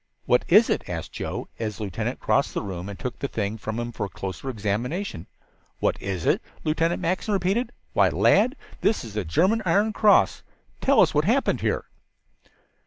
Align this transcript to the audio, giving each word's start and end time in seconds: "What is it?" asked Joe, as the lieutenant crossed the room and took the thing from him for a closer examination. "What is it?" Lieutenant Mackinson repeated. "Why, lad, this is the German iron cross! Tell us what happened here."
"What 0.25 0.45
is 0.47 0.67
it?" 0.71 0.89
asked 0.89 1.11
Joe, 1.11 1.47
as 1.59 1.77
the 1.77 1.83
lieutenant 1.83 2.19
crossed 2.19 2.55
the 2.55 2.63
room 2.63 2.89
and 2.89 2.97
took 2.97 3.19
the 3.19 3.27
thing 3.27 3.59
from 3.59 3.79
him 3.79 3.91
for 3.91 4.07
a 4.07 4.09
closer 4.09 4.49
examination. 4.49 5.27
"What 5.77 6.01
is 6.01 6.25
it?" 6.25 6.41
Lieutenant 6.63 7.03
Mackinson 7.03 7.35
repeated. 7.35 7.71
"Why, 7.93 8.09
lad, 8.09 8.55
this 8.81 9.03
is 9.05 9.13
the 9.13 9.23
German 9.23 9.61
iron 9.63 9.93
cross! 9.93 10.41
Tell 10.81 11.01
us 11.01 11.13
what 11.13 11.25
happened 11.25 11.61
here." 11.61 11.85